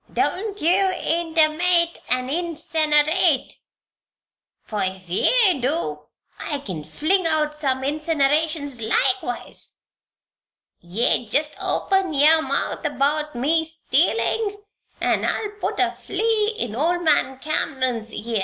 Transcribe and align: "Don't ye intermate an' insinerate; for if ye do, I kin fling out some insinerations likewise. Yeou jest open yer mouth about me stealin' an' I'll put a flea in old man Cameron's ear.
"Don't 0.11 0.59
ye 0.59 1.13
intermate 1.21 1.99
an' 2.09 2.27
insinerate; 2.27 3.57
for 4.63 4.81
if 4.83 5.07
ye 5.07 5.59
do, 5.61 6.05
I 6.39 6.57
kin 6.57 6.83
fling 6.83 7.27
out 7.27 7.53
some 7.53 7.83
insinerations 7.83 8.81
likewise. 8.81 9.75
Yeou 10.79 11.29
jest 11.29 11.55
open 11.61 12.15
yer 12.15 12.41
mouth 12.41 12.83
about 12.83 13.35
me 13.35 13.63
stealin' 13.63 14.63
an' 14.99 15.23
I'll 15.23 15.51
put 15.61 15.79
a 15.79 15.91
flea 15.91 16.55
in 16.57 16.75
old 16.75 17.03
man 17.03 17.37
Cameron's 17.37 18.11
ear. 18.11 18.39